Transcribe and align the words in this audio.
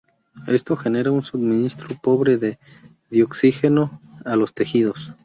Esto 0.47 0.75
genera 0.75 1.11
un 1.11 1.21
suministro 1.21 1.89
pobre 2.01 2.37
de 2.37 2.57
dioxígeno 3.11 4.01
a 4.25 4.35
los 4.35 4.55
tejidos. 4.55 5.13